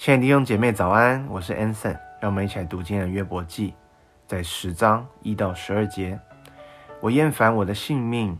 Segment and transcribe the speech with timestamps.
[0.00, 3.74] 亲爱的弟兄姐妹早安，我是 Anson，让我们一起来读今天的约伯记，
[4.26, 6.18] 在十章一到十二节。
[7.02, 8.38] 我厌烦我的性命，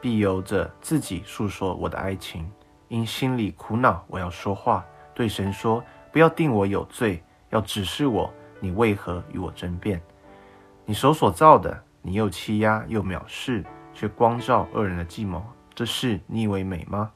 [0.00, 2.50] 必由着自己诉说我的哀情，
[2.88, 8.28] 因心里苦恼，我要说话，对神说：不要定我有罪，要指示我，
[8.58, 10.02] 你为何与我争辩？
[10.84, 17.12] 你手所造的，你又欺压又藐视，却光照恶人的计谋，这事你以为美吗？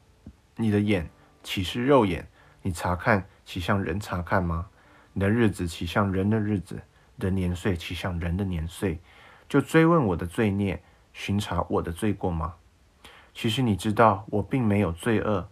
[0.55, 1.10] 你的眼
[1.43, 2.24] 岂是肉眼？
[2.65, 4.66] 你查看，岂像人查看吗？
[5.12, 6.80] 你的日子岂像人的日子？
[7.16, 8.98] 你的年岁岂像人的年岁？
[9.47, 12.55] 就追问我的罪孽，寻查我的罪过吗？
[13.34, 15.46] 其实你知道，我并没有罪恶，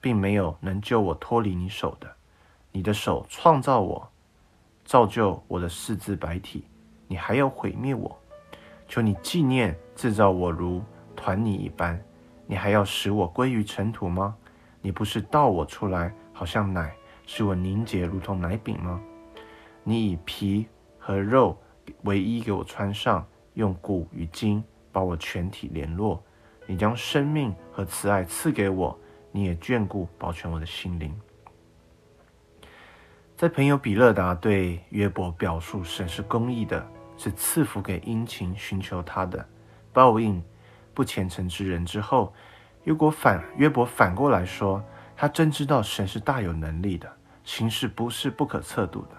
[0.00, 2.12] 并没有能救我脱离你手的。
[2.72, 4.10] 你的手创造我，
[4.84, 6.64] 造就我的四肢白体，
[7.06, 8.20] 你还要毁灭我？
[8.88, 10.82] 求你纪念制造我如
[11.14, 12.02] 团泥一般，
[12.48, 14.34] 你还要使我归于尘土吗？
[14.80, 16.92] 你不是倒我出来，好像奶，
[17.26, 19.00] 使我凝结如同奶饼吗？
[19.82, 20.66] 你以皮
[20.98, 21.58] 和肉
[22.02, 26.22] 为衣给我穿上，用骨与筋把我全体联络。
[26.66, 28.98] 你将生命和慈爱赐给我，
[29.30, 31.14] 你也眷顾保全我的心灵。
[33.36, 36.86] 在朋友比勒达对约伯表述神是公义的，
[37.18, 39.46] 是赐福给殷勤寻求他的，
[39.92, 40.42] 报应
[40.94, 42.32] 不虔诚之人之后。
[42.84, 44.82] 约伯反约伯反过来说，
[45.16, 47.10] 他真知道神是大有能力的，
[47.44, 49.16] 形势不是不可测度的。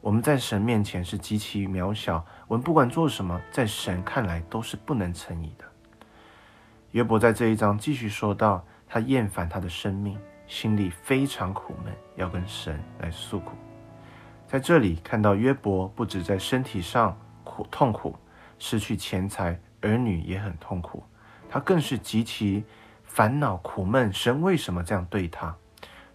[0.00, 5.64] 我们在神面前是极其渺小，我们不管做什么，在神看来都是不能成义的。
[6.90, 13.56] 约伯在这一章继续说到，他厌烦他的生命，心里非常苦闷，要跟神来诉苦。
[14.46, 18.14] 在这里看到约伯不止在身体上苦痛苦，
[18.58, 21.02] 失去钱财，儿女也很痛苦。
[21.48, 22.62] 他更是极其
[23.04, 25.54] 烦恼苦闷，神为什么这样对他？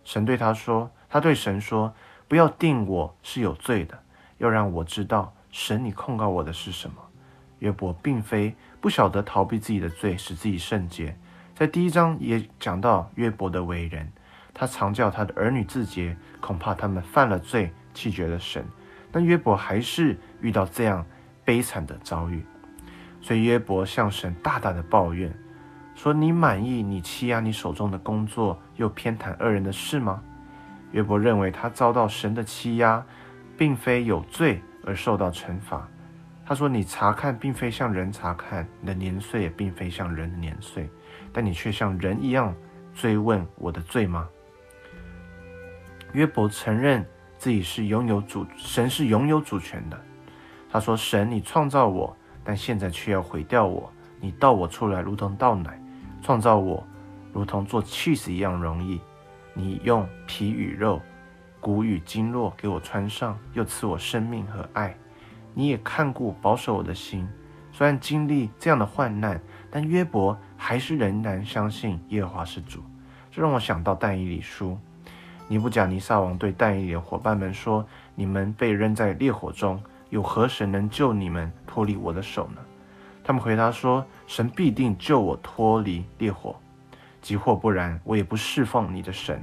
[0.03, 1.93] 神对他说：“他对神说，
[2.27, 3.97] 不要定我是有罪的，
[4.37, 6.95] 要让我知道神你控告我的是什么。”
[7.59, 11.17] 约伯并非不晓得逃避自己的罪，使自己圣洁。
[11.55, 14.11] 在第一章也讲到约伯的为人，
[14.53, 18.65] 他常叫他的儿女自洁，恐怕他们犯了罪，弃绝了神。
[19.11, 21.05] 但约伯还是遇到这样
[21.43, 22.45] 悲惨的遭遇。
[23.21, 25.37] 所以约伯向神大大的抱怨，
[26.01, 30.21] 说：“你满意你欺压你手中的工作，又偏袒恶人的事吗？”
[30.93, 33.05] 约伯认为他遭到神的欺压，
[33.57, 35.85] 并非有罪而受到惩罚。
[36.45, 40.89] 他说：“你查看，并非像人查看；你的年岁也并非像人的年岁，
[41.33, 42.55] 但你却像人一样
[42.95, 44.25] 追问我的罪吗？”
[46.13, 47.05] 约伯承认
[47.37, 50.01] 自己是拥有主，神是拥有主权的。
[50.71, 55.79] 他说：“神，你创造我。”但现在却要毁掉我，你倒我出来如同倒奶，
[56.29, 56.85] 创造我
[57.33, 59.01] 如同做 cheese 一样容易。
[59.51, 61.01] 你用皮与肉、
[61.59, 64.95] 骨与经络给我穿上，又赐我生命和爱。
[65.55, 67.27] 你也看顾保守我的心。
[67.71, 69.41] 虽然经历这样的患难，
[69.71, 72.83] 但约伯还是仍然相信耶和华是主。
[73.31, 74.77] 这让我想到但以理书，
[75.47, 79.81] 尼布甲尼撒王对但以理的伙伴们说：“你们被扔在烈火中。”
[80.11, 82.61] 有何神能救你们脱离我的手呢？
[83.29, 86.59] 他们回答说：“神必定救我脱离烈火，
[87.21, 89.39] 即或不然，我也不侍奉你的神。”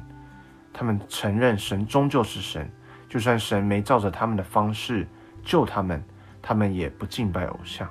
[0.75, 2.69] 他们承认神终究是神，
[3.09, 5.07] 就算神没照着他们的方式
[5.45, 6.03] 救他们，
[6.43, 7.89] 他们也不敬拜偶像。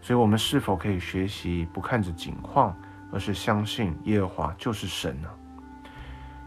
[0.00, 2.72] 所以，我们是否可以学习不看着景况，
[3.10, 5.28] 而是相信耶和华就是神呢？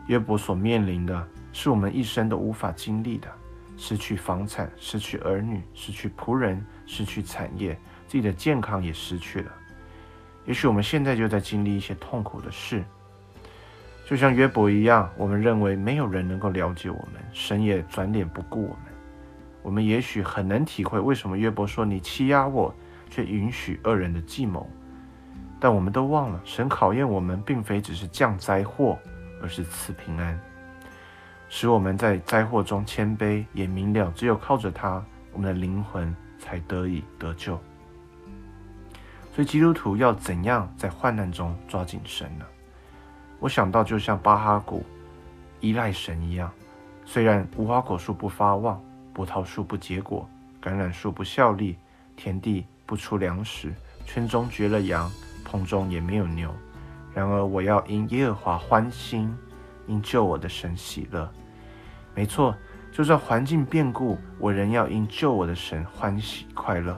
[0.07, 3.27] 约伯所面临的是我们一生都无法经历的。
[3.75, 7.77] 失去房产，失去儿女，失去仆人，失去产业，
[8.09, 9.51] 自己的健康也失去了。
[10.45, 12.83] 也许我们现在就在经历一些痛苦的事，
[14.07, 18.85] 就像约伯一样，我们认为没有人能够了解我们，神也转脸不顾我们。
[19.61, 22.73] 我们也许很能体会为什么约伯说：“你欺压我，
[23.11, 24.67] 却允许恶人的计谋。”
[25.61, 28.97] 但我们都忘了，神考验我们，并非只是降灾祸，
[29.39, 30.39] 而是赐平安。
[31.47, 37.59] 使我们在灾祸中谦卑，也明了，只有靠着他，我们的灵魂才得以得救。
[39.33, 42.45] 所以基督徒要怎样在患难中抓紧神呢？
[43.39, 44.85] 我想到就像巴哈谷
[45.59, 46.51] 依赖神一样，
[47.05, 48.81] 虽然无花果树不发旺，
[49.13, 50.27] 葡萄树不结果，
[50.61, 51.77] 橄榄树不效力，
[52.15, 53.73] 田地不出粮食，
[54.05, 55.09] 圈中绝了羊，
[55.45, 56.53] 棚中也没有牛，
[57.13, 59.35] 然而我要因耶和华欢心。
[59.87, 61.27] 因救我的神喜乐，
[62.13, 62.55] 没错，
[62.91, 66.95] 就算环境变故，我仍要因救我的神欢喜快乐。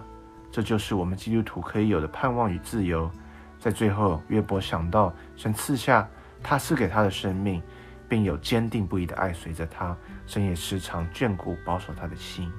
[0.52, 3.10] 这就是我们基督徒可以有的盼望与自由。
[3.58, 6.08] 在最后，约伯想到神赐下
[6.44, 7.62] 他赐给他的生命，
[8.10, 9.96] 并有坚定不移的爱随着他。
[10.26, 12.52] 神也时常眷顾保守他的心。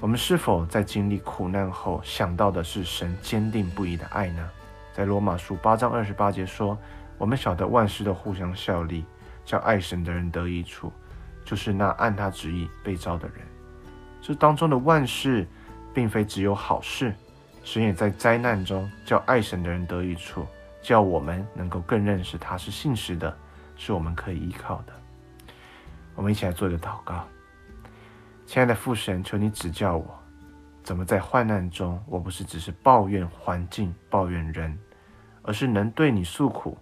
[0.00, 4.50] 我们是否在经历苦难后想到的是神坚定不移的爱呢？
[4.92, 6.76] 在罗马书八章二十八节说
[7.16, 9.04] ：“我们晓得万事都互相效力，
[9.44, 10.92] 叫爱神的人得益处，
[11.44, 13.36] 就是那按他旨意被召的人。”
[14.20, 15.46] 这当中的万事，
[15.96, 17.14] 并非只有好事，
[17.64, 20.46] 神也在灾难中叫爱神的人得益处，
[20.82, 23.34] 叫我们能够更认识他是信实的，
[23.76, 24.92] 是我们可以依靠的。
[26.14, 27.26] 我们一起来做一个祷告。
[28.44, 30.14] 亲爱的父神，求你指教我，
[30.82, 34.78] 怎么在患难中，我不是只是抱怨环境、抱怨人，
[35.40, 36.76] 而是能对你诉苦，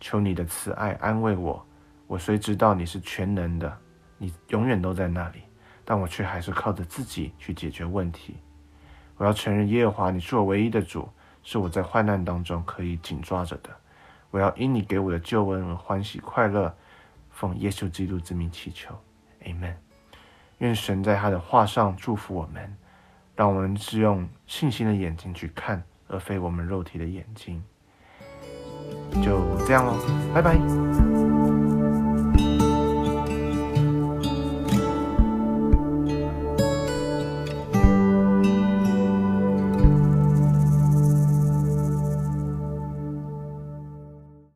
[0.00, 1.62] 求你的慈爱安慰我。
[2.06, 3.78] 我虽知道你是全能的，
[4.16, 5.42] 你永远都在那里，
[5.84, 8.38] 但我却还是靠着自己去解决问题。
[9.16, 11.08] 我要承认耶和华，你是我唯一的主，
[11.42, 13.70] 是我在患难当中可以紧抓着的。
[14.30, 16.74] 我要因你给我的救恩而欢喜快乐，
[17.30, 18.94] 奉耶稣基督之名祈求
[19.44, 19.74] ，Amen。
[20.58, 22.76] 愿神在他的话上祝福我们，
[23.36, 27.62] 让我们是用信心的眼睛去看，而非我们肉体的眼睛。
[29.22, 29.94] 就这样喽，
[30.34, 30.83] 拜拜。